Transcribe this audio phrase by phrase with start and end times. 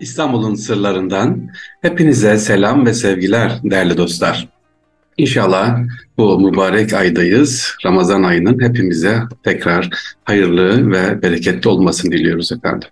[0.00, 1.48] İstanbul'un sırlarından
[1.82, 4.48] hepinize selam ve sevgiler değerli dostlar.
[5.16, 5.78] İnşallah
[6.18, 7.72] bu mübarek aydayız.
[7.86, 9.90] Ramazan ayının hepimize tekrar
[10.24, 12.88] hayırlı ve bereketli olmasını diliyoruz efendim.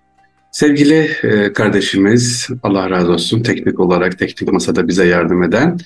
[0.52, 5.78] Sevgili e, kardeşimiz, Allah razı olsun teknik olarak teknik masada bize yardım eden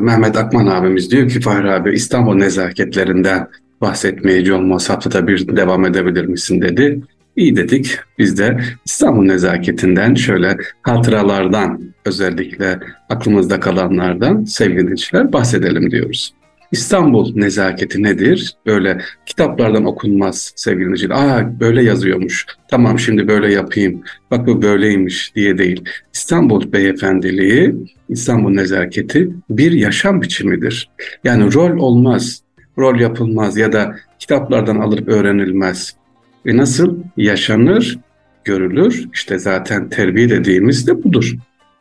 [0.00, 3.48] Mehmet Akman abimiz diyor ki Fahri abi İstanbul nezaketlerinden
[3.80, 7.00] bahsetmeye John haftada bir devam edebilir misin dedi.
[7.38, 7.98] İyi dedik.
[8.18, 16.34] Biz de İstanbul nezaketinden şöyle hatıralardan özellikle aklımızda kalanlardan sevgili dinleyiciler bahsedelim diyoruz.
[16.72, 18.56] İstanbul nezaketi nedir?
[18.66, 21.14] Böyle kitaplardan okunmaz sevgili dinleyiciler.
[21.16, 22.46] Aa böyle yazıyormuş.
[22.70, 24.02] Tamam şimdi böyle yapayım.
[24.30, 25.84] Bak bu böyleymiş diye değil.
[26.14, 27.74] İstanbul beyefendiliği,
[28.08, 30.90] İstanbul nezaketi bir yaşam biçimidir.
[31.24, 32.42] Yani rol olmaz,
[32.78, 35.98] rol yapılmaz ya da kitaplardan alıp öğrenilmez.
[36.46, 37.98] Ve nasıl yaşanır,
[38.44, 39.08] görülür?
[39.14, 41.34] İşte zaten terbiye dediğimiz de budur.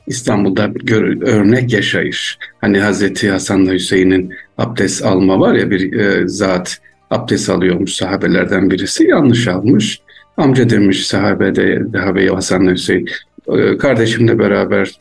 [0.07, 2.37] İstanbul'da gör, örnek yaşayış.
[2.61, 6.77] Hani Hazreti Hasan'la Hüseyin'in abdest alma var ya bir e, zat
[7.09, 10.01] abdest alıyormuş sahabelerden birisi yanlış almış.
[10.37, 13.09] Amca demiş sahabe de sahabe Hasan'la Hüseyin
[13.47, 14.91] e, kardeşimle beraber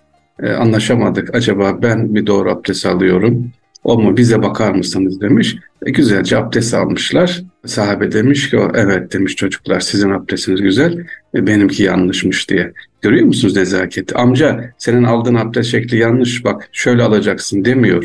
[0.42, 1.34] e, anlaşamadık.
[1.34, 3.52] Acaba ben bir doğru abdest alıyorum?
[3.86, 5.56] O bize bakar mısınız demiş.
[5.86, 7.42] E, güzelce abdest almışlar.
[7.66, 12.72] Sahabe demiş ki evet demiş çocuklar sizin abdestiniz güzel e, benimki yanlışmış diye.
[13.02, 14.14] Görüyor musunuz nezaketi?
[14.14, 18.04] Amca senin aldığın abdest şekli yanlış bak şöyle alacaksın demiyor.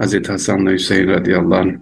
[0.00, 1.72] Hazreti Hasan'la Hüseyin radıyallahu anh.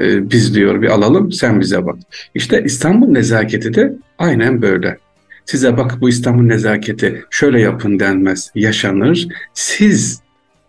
[0.00, 1.96] E, biz diyor bir alalım sen bize bak.
[2.34, 4.98] İşte İstanbul nezaketi de aynen böyle.
[5.44, 9.28] Size bak bu İstanbul nezaketi şöyle yapın denmez, yaşanır.
[9.54, 10.20] Siz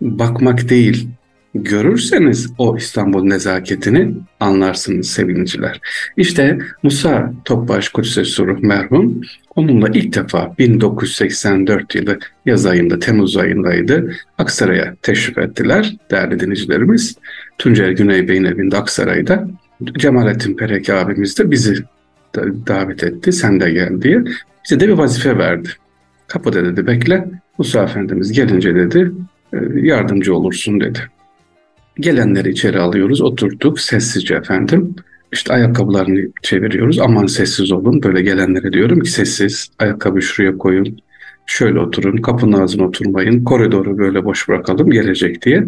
[0.02, 1.10] bakmak değil,
[1.56, 5.82] görürseniz o İstanbul nezaketini anlarsınız sevgiliciler.
[6.18, 9.22] İşte Musa Topbaş Kudüs'e Suruh merhum
[9.56, 14.12] onunla ilk defa 1984 yılı yaz ayında, Temmuz ayındaydı.
[14.38, 17.16] Aksaray'a teşrif ettiler değerli dinleyicilerimiz.
[17.58, 19.48] Tuncer Güney Bey'in evinde Aksaray'da.
[19.98, 21.76] Cemalettin Perek abimiz de bizi
[22.68, 23.34] davet etti.
[23.34, 24.24] Sen de gel diye.
[24.66, 25.70] Bize de bir vazife verdi.
[26.28, 27.26] Kapıda dedi bekle.
[27.58, 29.12] Musa Efendimiz gelince dedi
[29.54, 31.00] e, yardımcı olursun dedi.
[32.00, 34.96] Gelenleri içeri alıyoruz, oturduk sessizce efendim.
[35.34, 37.00] İşte ayakkabılarını çeviriyoruz.
[37.00, 38.04] Aman sessiz olun.
[38.04, 39.70] Böyle gelenlere diyorum ki sessiz.
[39.80, 41.00] Ayakkabı şuraya koyun.
[41.46, 42.18] Şöyle oturun.
[42.18, 43.44] Kapının ağzına oturmayın.
[43.44, 45.68] Koridoru böyle boş bırakalım gelecek diye.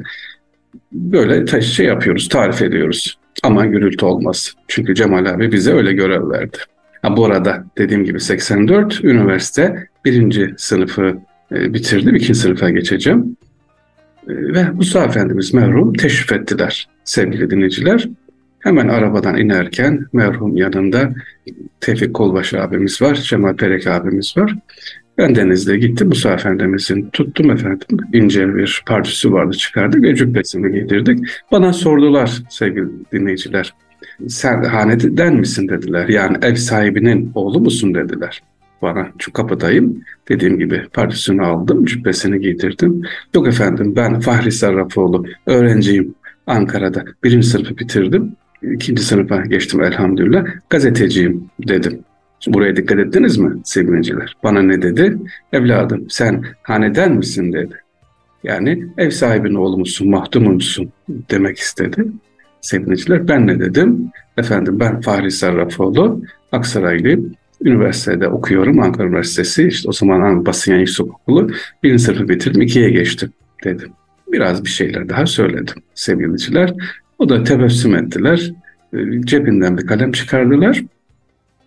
[0.91, 3.17] Böyle şey yapıyoruz, tarif ediyoruz.
[3.43, 4.53] Ama gürültü olmaz.
[4.67, 6.57] Çünkü Cemal abi bize öyle görev verdi.
[7.01, 11.17] Ha, bu arada dediğim gibi 84 üniversite birinci sınıfı
[11.51, 12.15] e, bitirdim.
[12.15, 13.37] ikinci sınıfa geçeceğim.
[14.27, 18.09] Ve Musa Efendimiz merhum teşrif ettiler sevgili dinleyiciler.
[18.59, 21.13] Hemen arabadan inerken merhum yanında
[21.79, 24.55] Tevfik Kolbaş abimiz var, Cemal Perek abimiz var.
[25.17, 27.97] Ben denizde gittim Musa Efendimizin tuttum efendim.
[28.13, 31.19] ince bir partüsü vardı çıkardık ve cübbesini giydirdik.
[31.51, 33.73] Bana sordular sevgili dinleyiciler.
[34.27, 36.07] Sen haneden misin dediler.
[36.07, 38.41] Yani ev sahibinin oğlu musun dediler
[38.81, 39.07] bana.
[39.17, 40.03] Çünkü kapıdayım.
[40.29, 43.01] Dediğim gibi pardesünü aldım, cübbesini giydirdim.
[43.35, 46.15] Yok efendim ben Fahri Sarrafoğlu, öğrenciyim
[46.47, 47.05] Ankara'da.
[47.23, 48.31] Birinci sınıfı bitirdim.
[48.73, 50.45] ikinci sınıfa geçtim elhamdülillah.
[50.69, 51.99] Gazeteciyim dedim.
[52.39, 54.35] Şimdi buraya dikkat ettiniz mi sevgiliciler?
[54.43, 55.17] Bana ne dedi?
[55.53, 57.75] Evladım sen haneden misin dedi.
[58.43, 62.05] Yani ev sahibinin oğlu musun, mahdumun musun demek istedi.
[62.61, 64.11] Sevgiliciler ben ne dedim?
[64.37, 67.33] Efendim ben Fahri Sarrafoğlu, Aksaraylıyım.
[67.61, 69.67] Üniversitede okuyorum Ankara Üniversitesi.
[69.67, 71.51] İşte o zaman basın yayın yüksek okulu.
[71.83, 73.33] Birinci sınıfı bitirdim, ikiye geçtim
[73.63, 73.89] dedim.
[74.31, 76.73] Biraz bir şeyler daha söyledim sevgiliciler.
[77.19, 78.51] O da tebessüm ettiler.
[78.93, 80.81] Ee, cebinden bir kalem çıkardılar.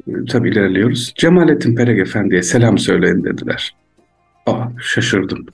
[0.08, 1.12] Ee, tabii ilerliyoruz.
[1.16, 3.74] Cemalettin Perek Efendi'ye selam söyleyin dediler.
[4.46, 5.46] Aa, şaşırdım.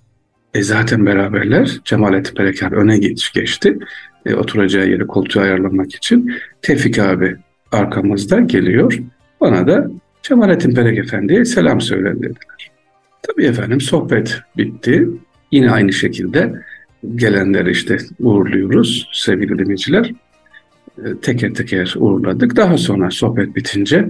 [0.55, 1.81] E zaten beraberler.
[1.85, 3.79] Cemalettin Perek abi öne geç, geçti.
[4.27, 6.33] E, oturacağı yeri koltuğu ayarlamak için.
[6.63, 7.37] Tevfik abi
[7.73, 8.99] arkamızda geliyor.
[9.41, 9.91] Bana da
[10.23, 12.71] Cemalettin Perek Efendi'ye selam söyle dediler.
[13.23, 15.09] Tabii efendim sohbet bitti.
[15.53, 16.53] Yine aynı şekilde
[17.17, 20.13] gelenleri işte uğurluyoruz sevgili dinleyiciler.
[20.99, 22.57] Ee, teker teker uğurladık.
[22.57, 24.09] Daha sonra sohbet bitince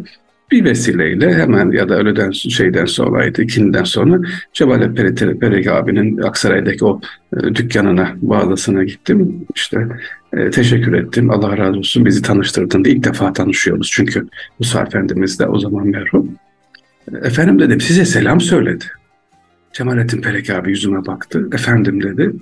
[0.51, 4.21] bir vesileyle hemen ya da öğleden şeyden sonraydı, ikindiden sonra
[4.53, 7.01] Cebale Perek, Perek abinin Aksaray'daki o
[7.37, 9.47] e, dükkanına, bağlısına gittim.
[9.55, 9.89] İşte
[10.33, 11.31] e, teşekkür ettim.
[11.31, 13.91] Allah razı olsun bizi tanıştırdın ilk defa tanışıyoruz.
[13.93, 14.27] Çünkü
[14.59, 16.31] Musa Efendimiz de o zaman merhum.
[17.23, 18.85] Efendim dedim size selam söyledi.
[19.73, 21.49] Cemalettin Perek abi yüzüme baktı.
[21.53, 22.33] Efendim dedi.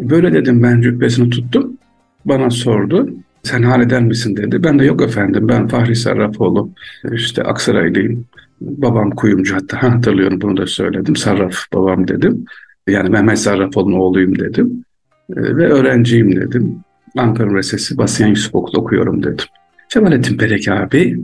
[0.00, 1.78] Böyle dedim ben cübbesini tuttum.
[2.24, 3.10] Bana sordu.
[3.42, 4.62] Sen haleder misin dedi.
[4.62, 6.70] Ben de yok efendim ben Fahri Sarrafoğlu
[7.12, 8.24] işte Aksaraylıyım.
[8.60, 11.16] Babam kuyumcu hatta hatırlıyorum bunu da söyledim.
[11.16, 12.44] Sarraf babam dedim.
[12.88, 14.84] Yani Mehmet Sarrafoğlu'nun oğluyum dedim.
[15.30, 16.76] E, ve öğrenciyim dedim.
[17.16, 19.46] Ankara Üniversitesi Basyan Yusuf Okulu okuyorum dedim.
[19.88, 21.18] Cemalettin Perek abi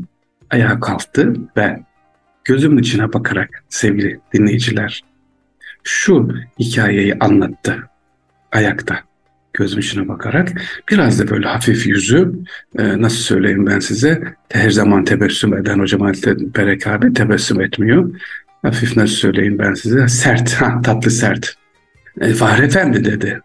[0.51, 1.81] ayağa kalktı ve
[2.45, 5.05] gözümün içine bakarak sevgili dinleyiciler
[5.85, 6.29] şu
[6.59, 7.89] hikayeyi anlattı
[8.53, 9.01] ayakta
[9.53, 10.53] gözüm içine bakarak
[10.91, 12.33] biraz da böyle hafif yüzü
[12.79, 18.11] e, nasıl söyleyeyim ben size her zaman tebessüm eden hocam Halit Perek abi tebessüm etmiyor.
[18.63, 21.55] Hafif nasıl söyleyeyim ben size sert ha, tatlı sert.
[22.21, 23.41] E, Fahri Efendi dedi.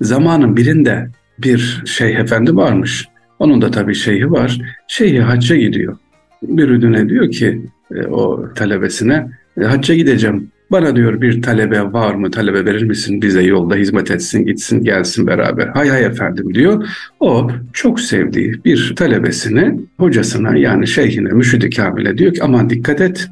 [0.00, 3.08] Zamanın birinde bir şeyh efendi varmış.
[3.38, 4.58] Onun da tabii şeyhi var.
[4.88, 5.96] Şeyhi hacca gidiyor.
[6.42, 7.62] Bir ürüne diyor ki
[7.94, 9.28] e, o talebesine
[9.60, 10.50] e, hacca gideceğim.
[10.70, 12.30] Bana diyor bir talebe var mı?
[12.30, 13.22] Talebe verir misin?
[13.22, 15.66] Bize yolda hizmet etsin, gitsin, gelsin beraber.
[15.66, 16.88] Hay hay efendim diyor.
[17.20, 23.28] O çok sevdiği bir talebesine, hocasına yani şeyhine, müşid-i kamile diyor ki aman dikkat et.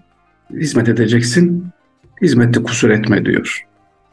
[0.52, 1.66] Hizmet edeceksin.
[2.22, 3.64] Hizmette kusur etme diyor.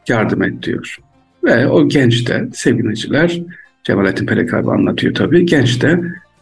[0.07, 0.97] Yardım et diyor.
[1.43, 3.41] Ve o genç de sevgiliciler
[3.83, 5.45] Cemalettin Pelek anlatıyor tabii.
[5.45, 5.99] Genç de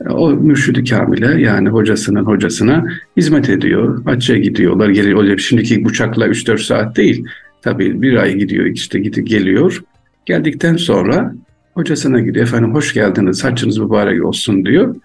[0.09, 2.85] o mürşidi kamile yani hocasının hocasına
[3.17, 4.05] hizmet ediyor.
[4.05, 4.89] Hacca gidiyorlar.
[4.89, 5.37] Geliyor.
[5.37, 7.25] Şimdiki uçakla 3-4 saat değil.
[7.61, 9.83] Tabii bir ay gidiyor işte gidip geliyor.
[10.25, 11.33] Geldikten sonra
[11.73, 12.45] hocasına gidiyor.
[12.45, 13.43] Efendim hoş geldiniz.
[13.43, 14.95] Haccınız mübarek olsun diyor.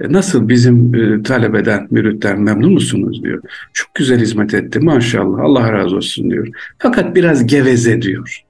[0.00, 3.42] E, nasıl bizim e, talebeden, müritten memnun musunuz diyor.
[3.72, 6.48] Çok güzel hizmet etti maşallah Allah razı olsun diyor.
[6.78, 8.44] Fakat biraz geveze diyor.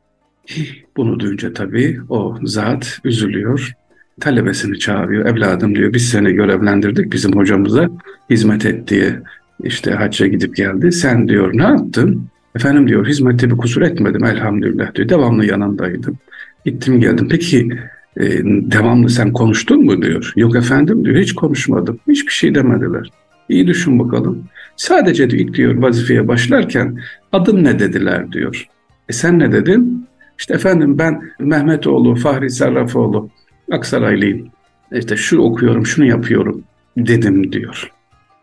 [0.96, 3.72] Bunu duyunca tabii o zat üzülüyor
[4.20, 5.26] talebesini çağırıyor.
[5.26, 7.88] Evladım diyor biz seni görevlendirdik bizim hocamıza
[8.30, 9.20] hizmet et diye
[9.62, 10.92] işte hacca gidip geldi.
[10.92, 12.28] Sen diyor ne yaptın?
[12.56, 15.08] Efendim diyor hizmette bir kusur etmedim elhamdülillah diyor.
[15.08, 16.18] Devamlı yanındaydım.
[16.64, 17.28] Gittim geldim.
[17.30, 17.68] Peki
[18.16, 20.32] e, devamlı sen konuştun mu diyor.
[20.36, 21.98] Yok efendim diyor hiç konuşmadım.
[22.08, 23.10] Hiçbir şey demediler.
[23.48, 24.44] İyi düşün bakalım.
[24.76, 26.98] Sadece diyor, ilk diyor vazifeye başlarken
[27.32, 28.66] adın ne dediler diyor.
[29.08, 30.06] E sen ne dedin?
[30.38, 33.30] İşte efendim ben Mehmetoğlu, Fahri Sarrafoğlu,
[33.72, 34.48] Aksaraylıyım.
[34.92, 36.64] İşte şu okuyorum, şunu yapıyorum
[36.96, 37.90] dedim diyor.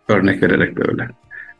[0.07, 1.09] Örnek vererek böyle.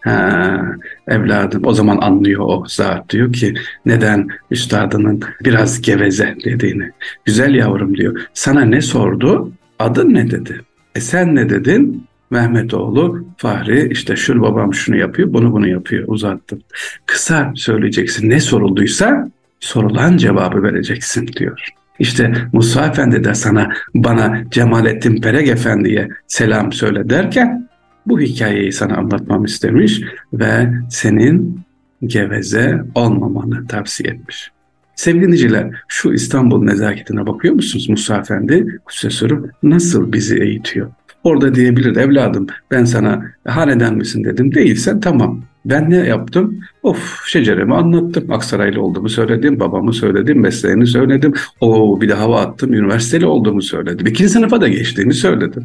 [0.02, 0.62] Ha,
[1.08, 3.54] evladım o zaman anlıyor o zat diyor ki
[3.86, 6.92] neden üstadının biraz geveze dediğini.
[7.26, 8.22] Güzel yavrum diyor.
[8.34, 9.52] Sana ne sordu?
[9.80, 10.62] Adın ne dedi?
[10.96, 12.06] E sen ne dedin?
[12.32, 16.62] Mehmetoğlu, Fahri işte şu babam şunu yapıyor, bunu bunu yapıyor uzattım.
[17.06, 19.32] Kısa söyleyeceksin ne sorulduysa
[19.62, 21.70] sorulan cevabı vereceksin diyor.
[22.00, 27.70] İşte Musa Efendi de sana bana Cemalettin Perek Efendi'ye selam söyle derken
[28.06, 30.02] bu hikayeyi sana anlatmam istemiş
[30.34, 31.62] ve senin
[32.06, 34.52] geveze olmamanı tavsiye etmiş.
[34.96, 38.80] Sevgili dinleyiciler, şu İstanbul nezaketine bakıyor musunuz Musa Efendi?
[38.86, 40.92] Kusesörü nasıl bizi eğitiyor?
[41.24, 44.56] Orada diyebilir evladım ben sana haneden misin dedim.
[44.56, 46.60] Değilsen tamam ben ne yaptım?
[46.84, 48.32] Of şeceremi anlattım.
[48.32, 49.60] Aksaraylı olduğumu söyledim.
[49.60, 50.40] Babamı söyledim.
[50.40, 51.34] Mesleğini söyledim.
[51.60, 52.74] O bir de hava attım.
[52.74, 54.08] Üniversiteli olduğumu söyledim.
[54.08, 55.64] İkinci sınıfa da geçtiğini söyledim.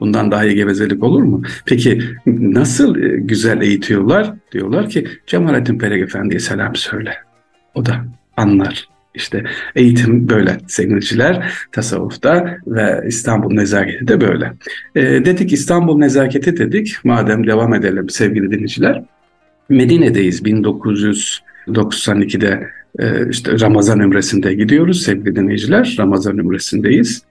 [0.00, 1.42] Bundan daha iyi gevezelik olur mu?
[1.66, 4.34] Peki nasıl e, güzel eğitiyorlar?
[4.52, 7.14] Diyorlar ki Cemalettin Perek Efendi'ye selam söyle.
[7.74, 8.04] O da
[8.36, 8.88] anlar.
[9.14, 9.44] İşte
[9.76, 14.52] eğitim böyle sevgiliciler tasavvufta ve İstanbul nezaketi de böyle.
[14.94, 16.96] E, dedik İstanbul nezaketi dedik.
[17.04, 19.04] Madem devam edelim sevgili dinleyiciler.
[19.68, 25.96] Medine'deyiz 1992'de e, işte Ramazan Ümresi'nde gidiyoruz sevgili dinleyiciler.
[25.98, 27.22] Ramazan Ümresi'ndeyiz.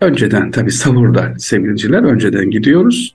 [0.00, 3.14] Önceden tabi savurda sevgiliciler önceden gidiyoruz.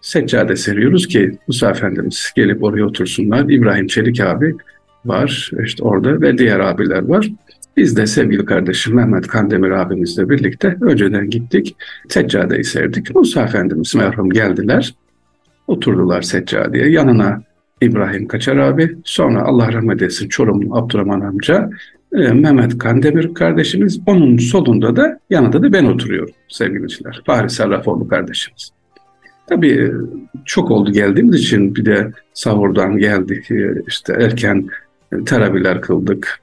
[0.00, 3.50] Seccade seriyoruz ki Musa Efendimiz gelip oraya otursunlar.
[3.50, 4.54] İbrahim Çelik abi
[5.04, 7.28] var işte orada ve diğer abiler var.
[7.76, 11.76] Biz de sevgili kardeşim Mehmet Kandemir abimizle birlikte önceden gittik.
[12.08, 13.14] Seccadeyi serdik.
[13.14, 14.94] Musa Efendimiz merhum geldiler.
[15.66, 16.90] Oturdular seccadeye.
[16.90, 17.42] Yanına
[17.82, 21.70] İbrahim Kaçar abi, sonra Allah rahmet etsin Çorumlu Abdurrahman amca,
[22.12, 27.22] e, Mehmet Kandemir kardeşimiz, onun solunda da yanında da ben oturuyorum sevgiliciler.
[27.26, 28.70] Fahri Sarrafoğlu kardeşimiz.
[29.48, 29.90] Tabii e,
[30.44, 34.68] çok oldu geldiğimiz için bir de sahurdan geldik, e, işte erken
[35.26, 36.40] teravihler kıldık.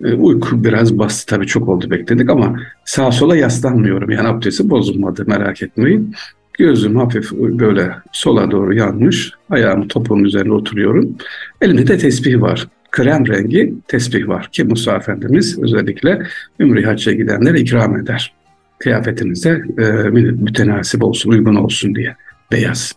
[0.00, 4.10] Uyku biraz bastı tabii çok oldu bekledik ama sağa sola yaslanmıyorum.
[4.10, 6.14] Yani abdesti bozulmadı merak etmeyin.
[6.58, 9.32] Gözüm hafif böyle sola doğru yanmış.
[9.50, 11.16] Ayağımı topuğun üzerine oturuyorum.
[11.60, 12.68] Elimde de tesbih var.
[12.90, 16.22] Krem rengi tesbih var ki Musa Efendimiz özellikle
[16.60, 18.34] Ümri Hacca gidenlere ikram eder.
[18.78, 19.82] Kıyafetinize e,
[20.12, 22.16] mütenasip olsun, uygun olsun diye.
[22.52, 22.92] Beyaz.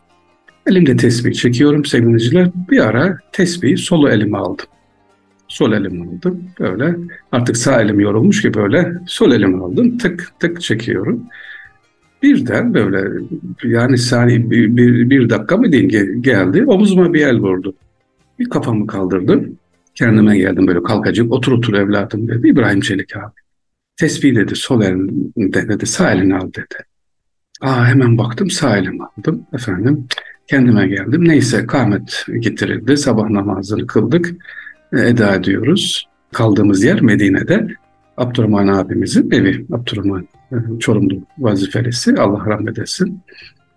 [0.68, 2.50] Elimde tesbih çekiyorum sevgiliciler.
[2.72, 4.66] Bir ara tesbihi solu elime aldım.
[5.48, 6.44] Sol elimi aldım.
[6.60, 6.96] Böyle
[7.32, 9.98] artık sağ elim yorulmuş ki böyle sol elimi aldım.
[9.98, 11.24] Tık tık çekiyorum.
[12.24, 13.24] Birden böyle
[13.64, 17.74] yani saniye bir, bir, bir dakika mı diyeyim geldi omuzuma bir el vurdu.
[18.40, 19.58] Bir kafamı kaldırdım.
[19.96, 21.32] Kendime geldim böyle kalkacak.
[21.32, 22.48] Otur otur evladım dedi.
[22.48, 23.34] İbrahim Çelik abi.
[23.98, 26.86] Tesbih dedi sol elinde dedi sağ elini al dedi.
[27.62, 30.08] Aa hemen baktım sağ elimi aldım efendim.
[30.48, 31.28] Kendime geldim.
[31.28, 32.98] Neyse kâhmet getirildi.
[32.98, 34.36] Sabah namazını kıldık.
[34.94, 36.08] Eda ediyoruz.
[36.34, 37.68] Kaldığımız yer Medine'de.
[38.20, 39.66] Abdurrahman abimizin evi.
[39.72, 40.28] Abdurrahman
[40.80, 42.16] Çorumlu vazifelisi.
[42.16, 43.20] Allah rahmet etsin.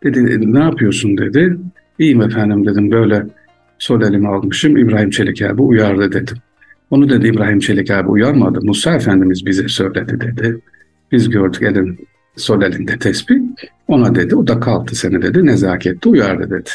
[0.04, 1.58] Dedi ne yapıyorsun dedi.
[1.98, 3.26] İyiyim efendim dedim böyle
[3.78, 4.76] sol elimi almışım.
[4.76, 6.36] İbrahim Çelik abi uyardı dedim.
[6.90, 8.60] Onu dedi İbrahim Çelik abi uyarmadı.
[8.62, 10.60] Musa Efendimiz bize söyledi dedi.
[11.12, 11.98] Biz gördük elin
[12.36, 13.40] sol elinde tesbih.
[13.88, 16.70] Ona dedi o da kalktı seni dedi nezakette uyardı dedi.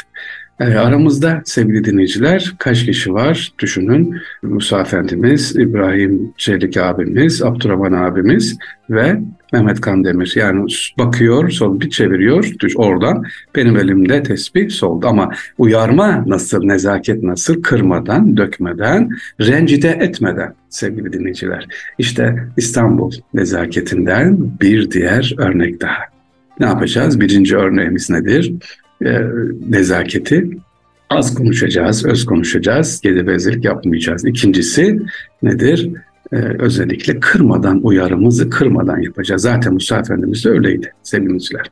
[0.60, 4.18] E, aramızda sevgili dinleyiciler kaç kişi var düşünün.
[4.44, 8.58] Musa Efendimiz, İbrahim Çelik abimiz, Abdurrahman abimiz
[8.90, 9.20] ve
[9.54, 10.34] Mehmet Kandemir.
[10.36, 10.66] Yani
[10.98, 13.24] bakıyor, sol bir çeviriyor düş oradan.
[13.56, 19.10] Benim elimde tesbih solda ama uyarma nasıl, nezaket nasıl kırmadan, dökmeden,
[19.42, 21.68] rencide etmeden sevgili dinleyiciler.
[21.98, 25.98] İşte İstanbul nezaketinden bir diğer örnek daha.
[26.60, 27.20] Ne yapacağız?
[27.20, 28.54] Birinci örneğimiz nedir?
[29.06, 29.22] E,
[29.70, 30.50] nezaketi
[31.10, 34.26] az konuşacağız, öz konuşacağız, gevezelik yapmayacağız.
[34.26, 35.00] İkincisi
[35.44, 35.90] nedir?
[36.34, 39.42] Ee, özellikle kırmadan, uyarımızı kırmadan yapacağız.
[39.42, 41.72] Zaten Musa Efendimiz de öyleydi sevgiliciler.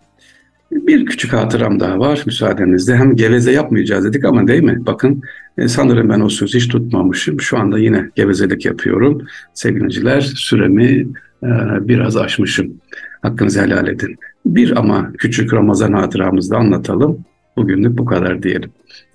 [0.72, 2.96] Bir küçük hatıram daha var müsaadenizle.
[2.96, 4.86] Hem geveze yapmayacağız dedik ama değil mi?
[4.86, 5.22] Bakın
[5.58, 7.42] e, sanırım ben o sözü hiç tutmamışım.
[7.42, 9.28] Şu anda yine gevezelik yapıyorum.
[9.54, 11.08] Sevgiliciler süremi
[11.44, 11.50] e,
[11.88, 12.74] biraz aşmışım.
[13.22, 14.18] Hakkınızı helal edin.
[14.46, 17.26] Bir ama küçük Ramazan hatıramızda anlatalım.
[17.58, 18.72] Bugünlük bu kadar diyelim.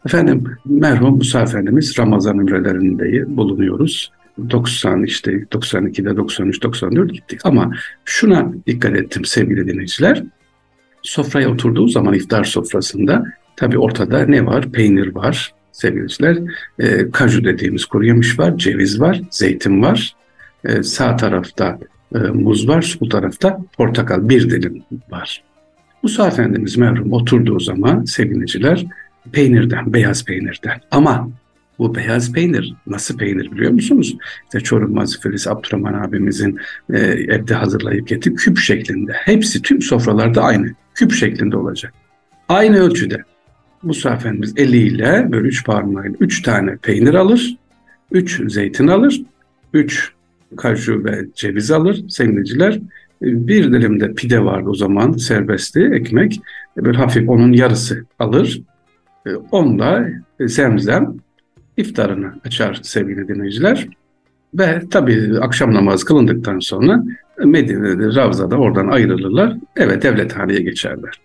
[0.07, 4.13] Efendim merhum Musa Efendimiz Ramazan ümrelerinde bulunuyoruz.
[4.51, 7.73] 90 işte 92'de 93 94 gittik ama
[8.05, 10.25] şuna dikkat ettim sevgili dinleyiciler.
[11.03, 13.25] Sofraya oturduğu zaman iftar sofrasında
[13.57, 14.73] tabi ortada ne var?
[14.73, 16.39] Peynir var sevgiliciler.
[16.79, 20.15] E, kaju dediğimiz kuru yemiş var, ceviz var, zeytin var.
[20.65, 21.79] E, sağ tarafta
[22.14, 25.43] e, muz var, sol tarafta portakal bir dilim var.
[26.02, 28.87] Musa Efendimiz merhum oturduğu zaman sevgiliciler
[29.33, 30.81] peynirden, beyaz peynirden.
[30.90, 31.31] Ama
[31.79, 34.17] bu beyaz peynir nasıl peynir biliyor musunuz?
[34.45, 36.59] İşte Çorum Vazifelisi Abdurrahman abimizin
[36.93, 39.12] e, evde hazırlayıp getirip küp şeklinde.
[39.12, 40.75] Hepsi tüm sofralarda aynı.
[40.95, 41.93] Küp şeklinde olacak.
[42.49, 43.23] Aynı ölçüde.
[43.83, 47.57] Musa Efendimiz eliyle böyle üç parmağıyla üç tane peynir alır.
[48.12, 49.23] Üç zeytin alır.
[49.73, 50.12] Üç
[50.57, 52.80] kaju ve ceviz alır sevgiliciler.
[53.23, 56.40] Bir dilimde pide vardı o zaman serbestti ekmek.
[56.76, 58.62] Böyle hafif onun yarısı alır.
[59.50, 60.09] Onunla
[60.40, 61.14] zemzem
[61.76, 63.88] iftarını açar sevgili dinleyiciler.
[64.54, 67.04] Ve tabii akşam namazı kılındıktan sonra
[67.45, 69.57] Medine'de, Ravza'da oradan ayrılırlar.
[69.76, 71.21] Evet devlethaneye geçerler.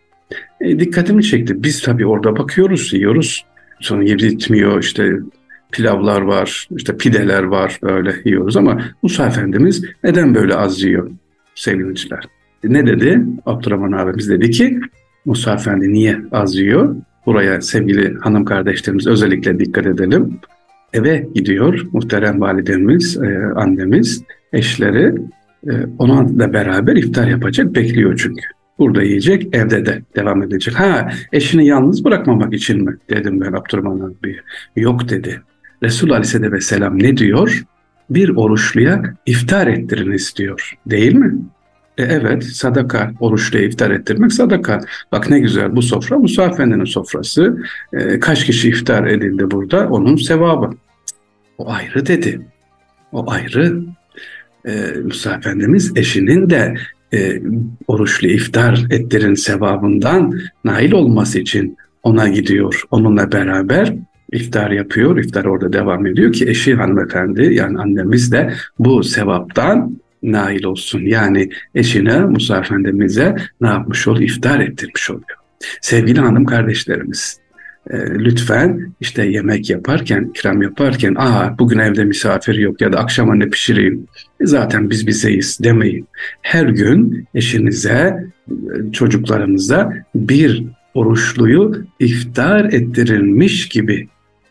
[0.62, 1.64] E, dikkatimi çekti.
[1.64, 3.46] Biz tabii orada bakıyoruz, yiyoruz.
[3.80, 5.20] Sonra yetmiyor işte
[5.76, 11.12] pilavlar var, işte pideler var böyle yiyoruz ama Musa Efendimiz neden böyle az yiyor
[11.56, 12.24] sevgiliciler?
[12.64, 13.22] Ne dedi?
[13.46, 14.80] Abdurrahman abimiz dedi ki
[15.26, 16.96] Musa Efendi niye az yiyor?
[17.26, 20.40] Buraya sevgili hanım kardeşlerimiz özellikle dikkat edelim.
[20.94, 25.14] Eve gidiyor muhterem validemiz, e, annemiz, eşleri
[25.68, 28.44] e, onunla beraber iftar yapacak bekliyor çünkü.
[28.80, 30.80] Burada yiyecek, evde de devam edecek.
[30.80, 34.40] Ha eşini yalnız bırakmamak için mi dedim ben Abdurrahman abi.
[34.76, 35.42] Yok dedi.
[35.84, 37.64] Resul Aleyhisselatü Vesselam ne diyor?
[38.10, 40.74] Bir oruçluya iftar ettirin istiyor.
[40.86, 41.36] Değil mi?
[41.98, 44.80] E evet sadaka, oruçluya iftar ettirmek sadaka.
[45.12, 47.58] Bak ne güzel bu sofra Musa Efendi'nin sofrası.
[47.94, 49.90] E, kaç kişi iftar edildi burada?
[49.90, 50.70] Onun sevabı.
[51.58, 52.42] O ayrı dedi.
[53.12, 53.84] O ayrı.
[54.66, 56.76] E, Musa Efendimiz eşinin de
[57.14, 57.42] e,
[57.88, 62.84] oruçlu iftar ettirin sevabından nail olması için ona gidiyor.
[62.92, 63.94] Onunla beraber
[64.36, 65.18] iftar yapıyor.
[65.18, 71.02] İftar orada devam ediyor ki eşi hanımefendi yani annemiz de bu sevaptan nail olsun.
[71.02, 74.30] Yani eşine Musa Efendimiz'e ne yapmış oluyor?
[74.30, 75.38] İftar ettirmiş oluyor.
[75.82, 77.40] Sevgili hanım kardeşlerimiz
[77.90, 83.36] e, lütfen işte yemek yaparken, ikram yaparken aa bugün evde misafir yok ya da akşama
[83.36, 84.08] ne pişireyim
[84.40, 86.08] e, zaten biz bizeyiz demeyin.
[86.42, 88.26] Her gün eşinize,
[88.94, 90.64] çocuklarınıza bir
[90.94, 94.08] oruçluyu iftar ettirilmiş gibi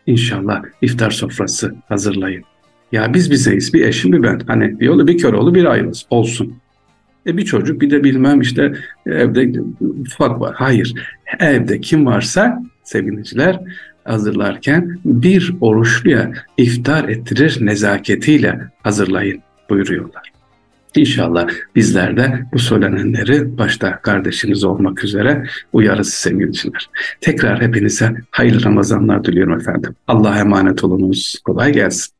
[0.07, 2.43] İnşallah iftar sofrası hazırlayın.
[2.91, 4.39] Ya biz bizeyiz, bir eşim bir ben.
[4.47, 6.55] Hani bir yolu bir kör oğlu bir ayrılız olsun.
[7.27, 8.73] E bir çocuk bir de bilmem işte
[9.05, 10.55] evde ufak var.
[10.57, 10.93] Hayır.
[11.39, 13.59] Evde kim varsa sevgiliciler
[14.03, 20.34] hazırlarken bir oruçluya iftar ettirir nezaketiyle hazırlayın buyuruyorlar.
[20.95, 26.89] İnşallah bizler de bu söylenenleri başta kardeşiniz olmak üzere uyarız sevgiliciler.
[27.21, 29.95] Tekrar hepinize hayırlı Ramazanlar diliyorum efendim.
[30.07, 31.39] Allah'a emanet olunuz.
[31.45, 32.14] Kolay gelsin.